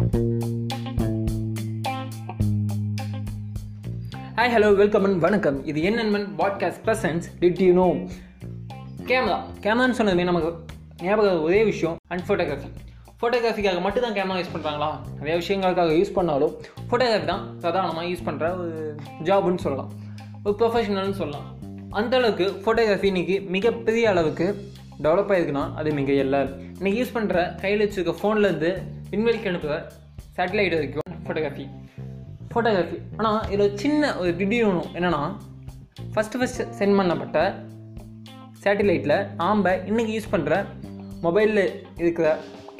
Hi 0.00 0.08
hello 4.36 4.76
welcome 4.76 5.04
and 5.04 5.20
வணக்கம். 5.20 5.64
இது 5.64 5.82
என் 5.82 6.14
podcast 6.38 6.80
presents 6.84 7.26
did 7.40 7.60
you 7.62 7.72
know 7.72 7.86
camera 9.04 9.36
கேமரான்னு 9.60 9.98
சொன்னதுமே 9.98 10.24
நமக்கு 10.24 10.74
ஞாபகம் 11.02 11.42
ஒரே 11.42 11.64
விஷயம் 11.64 11.96
அண்ட் 12.08 12.22
ஃபோட்டோகிராஃபி 12.28 12.70
ஃபோட்டோகிராஃபிக்காக 13.22 13.80
மட்டும் 13.80 14.02
தான் 14.02 14.12
கேமரா 14.12 14.38
யூஸ் 14.40 14.54
பண்ணுறாங்களா 14.54 14.90
நிறைய 15.20 15.36
விஷயங்களுக்காக 15.40 15.98
யூஸ் 15.98 16.12
பண்ணாலும் 16.12 16.54
ஃபோட்டோகிராஃபி 16.90 17.24
தான் 17.24 17.58
பிரதானமாக 17.58 18.06
யூஸ் 18.06 18.26
பண்ணுற 18.26 18.56
ஒரு 18.56 18.96
ஜாப்னு 19.24 19.56
சொல்லலாம். 19.56 19.90
ஒரு 20.44 20.56
ப்ரொஃபஷனல்னு 20.60 21.10
சொல்லலாம். 21.10 21.58
அந்த 21.90 22.16
அளவுக்கு 22.16 22.62
ஃபோட்டோகிராஃபி 22.64 23.04
இன்னைக்கு 23.04 23.40
மிகப்பெரிய 23.40 24.08
அளவுக்கு 24.08 24.69
டெவலப் 25.04 25.30
ஆகிருக்குன்னா 25.34 25.64
அது 25.80 25.92
மிக 25.98 26.12
இல்லை. 26.24 26.40
இன்னைக்கு 26.78 26.98
யூஸ் 27.00 27.14
பண்ணுற 27.16 27.42
கையில் 27.62 27.82
வச்சுருக்க 27.84 28.14
ஃபோன்லேருந்து 28.20 28.70
விண்வெளிக்கு 29.12 29.50
அனுப்புகிற 29.50 29.76
சேட்டலைட் 30.36 30.76
வரைக்கும் 30.78 31.08
ஃபோட்டோகிராஃபி 31.26 31.66
ஃபோட்டோகிராஃபி 32.52 32.98
ஆனால் 33.16 33.40
இதில் 33.54 33.76
சின்ன 33.82 34.12
ஒரு 34.16 34.30
திடீர் 34.40 34.68
ஒன்று 34.70 34.84
என்னென்னா 34.98 35.22
ஃபஸ்ட்டு 36.14 36.38
ஃபஸ்ட்டு 36.40 36.66
சென்ட் 36.78 36.98
பண்ணப்பட்ட 37.00 37.38
சேட்டிலைட்டில் 38.64 39.16
நாம் 39.42 39.66
இன்றைக்கி 39.90 40.12
யூஸ் 40.16 40.32
பண்ணுற 40.32 40.54
மொபைலில் 41.26 41.64
இருக்கிற 42.02 42.26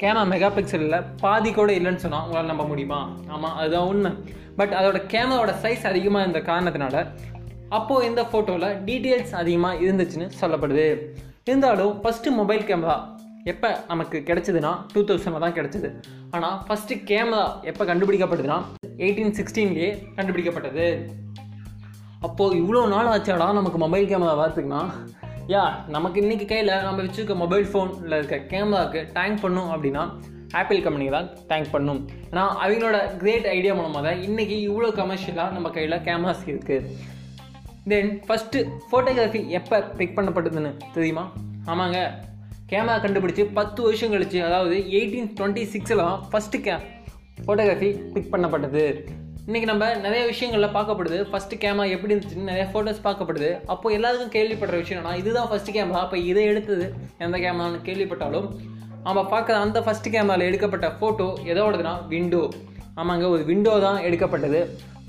கேமரா 0.01 0.21
மெகா 0.31 0.49
பிக்சலில் 0.55 0.95
பாதி 1.23 1.49
கூட 1.53 1.71
இல்லைன்னு 1.79 2.03
சொன்னால் 2.03 2.23
உங்களால் 2.25 2.51
நம்ப 2.51 2.63
முடியுமா? 2.63 2.99
ஆமாம் 3.27 3.55
அதுதான் 3.55 3.89
உண்மை. 3.91 4.11
பட் 4.59 4.73
அதோட 4.79 4.99
கேமராவோட 5.13 5.51
சைஸ் 5.63 5.83
அதிகமாக 5.91 6.23
இருந்த 6.25 6.39
காரணத்தினால 6.51 7.03
அப்போது 7.77 8.07
இந்த 8.07 8.21
ஃபோட்டோவில் 8.31 8.71
டீட்டெயில்ஸ் 8.87 9.35
அதிகமாக 9.41 9.81
இருந்துச்சுன்னு 9.85 10.29
சொல்லப்படுது. 10.41 10.87
இருந்தாலும் 11.51 11.95
ஃபஸ்ட்டு 12.03 12.37
மொபைல் 12.41 12.67
கேமரா 12.69 12.97
எப்போ 13.51 13.69
நமக்கு 13.91 14.17
கிடைச்சதுன்னா 14.27 14.71
டூ 14.93 15.01
தௌசண்டில் 15.09 15.43
தான் 15.45 15.55
கிடச்சிது. 15.57 15.89
ஆனால் 16.35 16.57
ஃபஸ்ட்டு 16.65 16.97
கேமரா 17.09 17.45
எப்போ 17.69 17.83
கண்டுபிடிக்கப்பட்டதுன்னா 17.89 18.57
எயிட்டீன் 19.05 19.35
சிக்ஸ்டீன்லேயே 19.37 19.89
கண்டுபிடிக்கப்பட்டது. 20.17 20.87
அப்போது 22.27 22.57
இவ்வளோ 22.61 22.81
நாள் 22.93 23.09
ஆச்சாடா 23.13 23.47
நமக்கு 23.59 23.79
மொபைல் 23.83 24.09
கேமரா 24.11 24.33
வரத்துக்குன்னா 24.41 24.81
யா 25.53 25.63
நமக்கு 25.95 26.17
இன்றைக்கி 26.23 26.45
கையில் 26.51 26.71
நம்ம 26.87 26.99
வச்சுருக்க 27.05 27.35
மொபைல் 27.43 27.65
ஃபோனில் 27.71 28.15
இருக்க 28.17 28.37
கேமராவுக்கு 28.51 29.01
டேங்க் 29.15 29.41
பண்ணும் 29.45 29.71
அப்படின்னா 29.75 30.03
ஆப்பிள் 30.59 30.83
கம்பெனி 30.85 31.07
தான் 31.15 31.27
டேங்க் 31.49 31.71
பண்ணும். 31.75 32.01
ஏன்னா 32.31 32.43
அவங்களோட 32.63 32.97
கிரேட் 33.21 33.47
ஐடியா 33.55 33.73
மூலமாக 33.79 34.03
தான் 34.07 34.21
இன்றைக்கி 34.27 34.57
இவ்வளோ 34.67 34.91
கமர்ஷியலாக 34.99 35.55
நம்ம 35.57 35.71
கையில் 35.77 35.97
கேமராஸ் 36.07 36.45
இருக்குது 36.51 36.87
தென் 37.89 38.09
ஃபஸ்ட்டு 38.25 38.59
ஃபோட்டோகிராஃபி 38.89 39.39
எப்போ 39.57 39.77
பிக் 39.99 40.13
பண்ணப்பட்டதுன்னு 40.17 40.71
தெரியுமா? 40.95 41.23
ஆமாங்க. 41.71 41.99
கேமரா 42.71 42.95
கண்டுபிடிச்சி 43.05 43.43
பத்து 43.57 43.79
வருஷம் 43.85 44.11
கழிச்சு 44.13 44.39
அதாவது 44.47 44.75
எயிட்டீன் 44.97 45.29
டுவெண்ட்டி 45.37 45.63
சிக்ஸில் 45.73 46.01
தான் 46.03 46.19
ஃபஸ்ட்டு 46.31 46.61
கே 46.65 46.75
ஃபோட்டோகிராஃபி 47.45 47.89
பிக் 48.13 48.29
பண்ணப்பட்டது. 48.33 48.83
இன்றைக்கி 49.47 49.67
நம்ம 49.71 49.85
நிறைய 50.05 50.21
விஷயங்களில் 50.31 50.75
பார்க்கப்படுது. 50.75 51.19
ஃபஸ்ட்டு 51.31 51.59
கேமரா 51.63 51.87
எப்படி 51.95 52.13
இருந்துச்சுன்னு 52.13 52.51
நிறைய 52.51 52.65
ஃபோட்டோஸ் 52.73 53.01
பார்க்கப்படுது. 53.07 53.49
அப்போது 53.73 53.95
எல்லாருக்கும் 53.97 54.33
கேள்விப்படுற 54.37 54.77
விஷயம் 54.83 54.99
என்னன்னா 54.99 55.15
இதுதான் 55.21 55.49
ஃபஸ்ட்டு 55.51 55.75
கேமரா 55.77 56.03
அப்போ 56.05 56.19
இதை 56.31 56.43
எடுத்தது 56.51 56.85
எந்த 57.25 57.37
கேமரான்னு 57.45 57.81
கேள்விப்பட்டாலும் 57.89 58.47
நம்ம 59.07 59.19
பார்க்குற 59.33 59.57
அந்த 59.65 59.79
ஃபஸ்ட்டு 59.87 60.13
கேமராவில் 60.15 60.47
எடுக்கப்பட்ட 60.49 60.89
ஃபோட்டோ 60.99 61.29
எதோடதுன்னா 61.51 61.95
விண்டோ 62.13 62.43
ஆமாங்க 63.01 63.25
ஒரு 63.35 63.43
விண்டோ 63.51 63.73
தான் 63.87 63.99
எடுக்கப்பட்டது. 64.07 64.61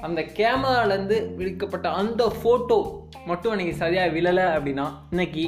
அந்த 0.06 0.20
கேமராலேருந்து 0.38 1.16
விடுக்கப்பட்ட 1.38 1.88
அந்த 2.00 2.22
ஃபோட்டோ 2.36 2.78
மட்டும் 3.28 3.52
அன்றைக்கி 3.52 3.74
சரியாக 3.82 4.14
விழலை 4.14 4.46
அப்படின்னா 4.54 4.86
இன்னைக்கு 5.10 5.44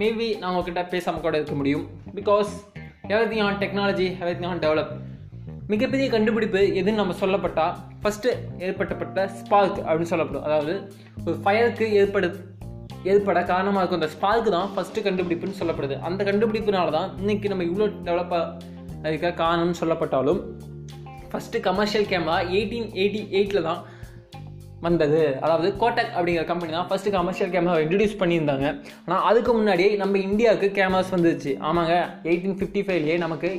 மேபி 0.00 0.26
நான் 0.38 0.50
உங்ககிட்ட 0.52 0.82
பேசாமல் 0.94 1.24
கூட 1.26 1.34
இருக்க 1.38 1.54
முடியும். 1.60 1.84
Because 2.16 2.50
everything 3.32 3.44
on 3.46 3.58
technology 3.62 4.06
everything 4.38 4.48
on 4.52 4.62
develop 4.64 4.92
மிகப்பெரிய 5.72 6.06
கண்டுபிடிப்பு 6.14 6.60
எதுன்னு 6.80 7.00
நம்ம 7.02 7.14
சொல்லப்பட்டால் 7.22 7.74
ஃபஸ்ட்டு 8.02 8.30
ஏற்பட்டப்பட்ட 8.66 9.26
ஸ்பார்க் 9.38 9.78
அப்படின்னு 9.86 10.12
சொல்லப்படும். 10.12 10.44
அதாவது 10.48 10.74
ஒரு 11.26 11.36
ஃபயருக்கு 11.44 11.86
ஏற்படு 12.00 12.30
ஏற்பட 13.10 13.38
காரணமாக 13.52 13.82
இருக்கும். 13.82 14.00
அந்த 14.00 14.10
ஸ்பார்க்கு 14.14 14.50
தான் 14.56 14.70
ஃபஸ்ட்டு 14.76 15.04
கண்டுபிடிப்புன்னு 15.06 15.60
சொல்லப்படுது. 15.60 15.98
அந்த 16.08 16.20
கண்டுபிடிப்புனால 16.30 16.94
தான் 16.98 17.10
இன்றைக்கி 17.22 17.48
நம்ம 17.52 17.66
இவ்வளோ 17.70 17.88
டெவலப்பாக 18.08 19.06
இருக்க 19.08 19.30
காரணம்னு 19.42 19.80
சொல்லப்பட்டாலும் 19.82 20.40
first 21.30 21.62
commercial 21.68 22.06
camera 22.12 22.36
eighteen 22.56 22.90
eighty 23.00 23.22
எயிட்டில் 23.38 23.66
தான் 23.68 23.80
வந்தது. 24.86 25.22
அதாவது 25.44 25.68
கோட்டக் 25.80 26.12
அப்படிங்கிற 26.16 26.44
கம்பெனி 26.50 26.72
தான் 26.76 26.88
ஃபஸ்ட்டு 26.90 27.12
கமர்ஷியல் 27.16 27.52
கேமரா 27.54 27.76
இன்ட்ரடியூஸ் 27.84 28.20
பண்ணியிருந்தாங்க. 28.20 28.66
ஆனால் 29.06 29.24
அதுக்கு 29.30 29.52
முன்னாடியே 29.58 29.88
நம்ம 30.02 30.18
இந்தியாவுக்கு 30.28 30.68
கேமராஸ் 30.78 31.12
வந்துச்சு 31.16 31.52
ஆமாங்க 31.68 31.94
எயிட்டீன் 32.30 32.58
ஃபிஃப்டி 32.60 32.82
ஃபைவ்லேயே 32.86 33.16
நமக்கு 33.24 33.50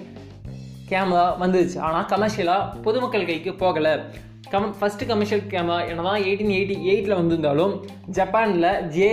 கேமரா 0.91 1.25
வந்துருச்சு. 1.43 1.77
ஆனால் 1.87 2.07
கமர்ஷியலாக 2.13 2.69
பொதுமக்கள் 2.85 3.27
கைக்கு 3.31 3.53
போகலை. 3.63 3.93
கம் 4.53 4.71
ஃபஸ்ட்டு 4.77 5.09
கமர்ஷியல் 5.09 5.43
கேமரா 5.51 5.79
என்ன 5.89 6.05
தான் 6.09 6.23
எயிட்டீன் 6.27 6.55
எயிட்டி 6.59 6.75
எயிட்டில் 6.91 7.19
வந்திருந்தாலும் 7.19 7.73
ஜப்பானில் 8.17 8.71
ஜே 8.95 9.09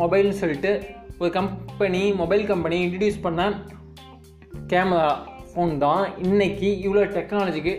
மொபைல்னு 0.00 0.36
சொல்லிட்டு 0.42 0.72
ஒரு 1.20 1.30
கம்பெனி 1.38 2.02
மொபைல் 2.20 2.44
கம்பெனி 2.50 2.76
இன்ட்ரடியூஸ் 2.84 3.24
பண்ண 3.26 3.42
கேமரா 4.72 5.08
ஃபோன் 5.50 5.72
தான். 5.84 6.04
இன்றைக்கி 6.26 6.68
இவ்வளோ 6.86 7.04
டெக்னாலஜிக்கு 7.16 7.74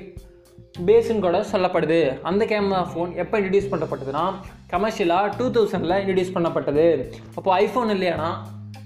பேஸுன்னு 0.85 1.19
கூட 1.19 1.45
சொல்லப்படுது. 1.51 2.21
அந்த 2.21 2.45
கேமரா 2.45 2.81
ஃபோன் 2.91 3.15
எப்போ 3.15 3.39
இன்ட்ரடியூஸ் 3.39 3.71
பண்ணப்பட்டதுன்னா 3.71 4.33
கமர்ஷியலாக 4.73 5.31
டூ 5.38 5.45
தௌசண்டில் 5.51 5.99
இன்ட்ரடியூஸ் 6.01 6.35
பண்ணப்பட்டது. 6.35 7.09
அப்போது 7.35 7.65
iPhone 7.65 7.93
இல்லையானா? 7.95 8.29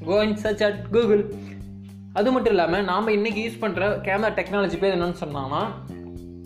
go 0.06 0.34
search 0.34 0.63
at 0.63 0.90
Google 0.91 1.34
அது 2.13 2.31
மட்டும் 2.31 2.53
இல்லாமல் 2.53 2.84
நாம் 2.84 3.07
இன்றைக்கி 3.07 3.41
யூஸ் 3.44 3.62
பண்ணுற 3.62 3.90
கேமரா 4.07 4.31
டெக்னாலஜி 4.40 4.78
பேர் 4.80 4.96
என்னென்னு 4.97 5.22
சொன்னாங்கன்னா 5.24 5.63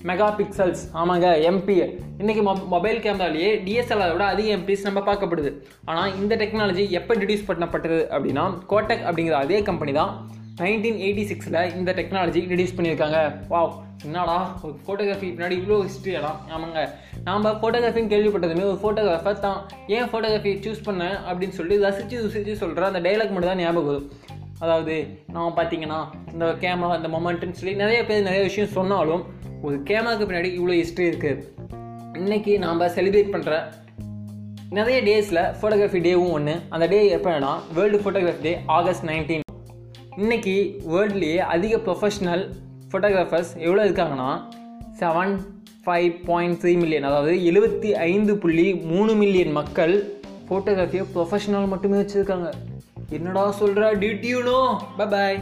மெகா 0.10 0.28
பிக்சல்ஸ் 0.40 0.82
ஆமாங்க 0.94 1.28
எம்பி 1.50 1.76
இன்றைக்கி 2.22 2.42
மொ 2.48 2.68
மொபைல் 2.68 2.98
கேமராலேயே 2.98 3.52
டிஎஸ்எல்ஆர் 3.66 4.12
விட 4.12 4.26
அதிக 4.26 4.56
எம்பிஸ் 4.56 4.84
நம்ம 4.84 5.00
பார்க்கப்படுது. 5.00 5.52
ஆனால் 5.86 6.16
இந்த 6.16 6.36
டெக்னாலஜி 6.36 6.90
எப்போ 6.90 7.16
இன்ட்ரடியூஸ் 7.16 7.48
பண்ணப்பட்டது 7.48 8.08
அப்படின்னா 8.16 8.54
கோட்டக் 8.68 9.06
அப்படிங்கிற 9.08 9.32
அதே 9.32 9.62
கம்பெனி 9.62 9.92
தான் 9.92 10.30
நைன்டீன் 10.62 11.00
எயிட்டி 11.06 11.26
சிக்ஸில் 11.32 11.76
இந்த 11.76 11.94
டெக்னாலஜி 11.94 12.40
இன்ட்ரடியூஸ் 12.46 12.78
பண்ணியிருக்காங்க. 12.78 13.48
வா 13.48 13.85
என்னடா 14.04 14.38
ஒரு 14.64 14.74
ஃபோட்டோகிராஃபி 14.86 15.28
பின்னாடி 15.36 15.56
இவ்வளோ 15.60 15.78
ஹிஸ்ட்ரியலாம் 15.88 16.38
ஆமாங்க. 16.56 16.82
நாம் 17.24 17.46
ஃபோட்டோகிராஃபின்னு 17.62 18.12
கேள்விப்பட்டதுமே 18.14 18.66
ஒரு 18.72 18.80
ஃபோட்டோகிராஃபர் 18.84 19.40
தான். 19.40 19.60
ஏன் 19.88 20.10
ஃபோட்டோகிராஃபி 20.12 20.52
சூஸ் 20.66 20.86
பண்ணேன் 20.88 21.16
அப்படின்னு 21.28 21.58
சொல்லி 21.60 21.78
ரசித்து 21.78 22.22
ருசித்து 22.24 22.56
சொல்கிற 22.56 22.88
அந்த 22.88 23.00
டைலாக் 23.00 23.32
மட்டும் 23.32 23.52
தான் 23.52 23.58
ஞாபகம் 23.58 23.86
வரும். 23.86 24.10
அதாவது 24.60 24.96
நான் 25.32 25.56
பார்த்தீங்கன்னா 25.58 26.00
இந்த 26.34 26.46
கேமரா 26.46 26.96
இந்த 26.96 27.08
மொமெண்ட்டுன்னு 27.08 27.52
சொல்லி 27.52 27.76
நிறைய 27.76 28.06
பேர் 28.06 28.22
நிறைய 28.22 28.44
விஷயம் 28.44 28.70
சொன்னாலும் 28.70 29.24
ஒரு 29.62 29.84
கேமராவுக்கு 29.84 30.28
பின்னாடி 30.30 30.52
இவ்வளோ 30.60 30.76
ஹிஸ்ட்ரி 30.82 31.06
இருக்குது 31.12 31.44
இன்றைக்கி 32.14 32.58
நாம் 32.58 32.82
செலிப்ரேட் 32.82 33.34
பண்ணுற 33.34 33.56
நிறைய 34.70 35.02
டேஸில் 35.02 35.42
ஃபோட்டோகிராஃபி 35.60 36.00
டேவும் 36.00 36.32
ஒன்று 36.32 36.62
அந்த 36.70 36.88
டே 36.88 37.18
எப்போனா 37.18 37.52
world 37.74 37.98
photography 37.98 38.42
day 38.42 38.60
August 38.66 39.06
nineteen 39.06 39.44
இன்றைக்கி 40.18 40.56
வேர்ல்ட்லேயே 40.88 41.38
அதிக 41.38 41.78
ப்ரொஃபஷ்னல் 41.78 42.44
ஃபோட்டோகிராஃபர்ஸ் 42.96 43.50
எவ்வளோ 43.66 43.82
இருக்காங்கன்னா 43.86 44.28
seven 45.00 45.34
five 45.86 46.12
point 46.28 46.58
three 46.62 46.74
million 46.82 47.04
அதாவது 47.04 47.34
எழுபத்தி 47.50 47.90
ஐந்து 48.12 48.34
புள்ளி 48.38 48.66
மூணு 48.92 49.14
மில்லியன் 49.14 49.52
மக்கள் 49.52 49.94
ஃபோட்டோகிராஃபியை 50.48 51.06
ப்ரொஃபஷனல் 51.16 51.68
மட்டுமே 51.74 51.98
வச்சுருக்காங்க. 52.02 52.48
என்னடா 53.10 53.44
சொல்கிற 53.52 53.90
டியூட்டியூனோ 53.96 54.60
பாய் 54.98 55.40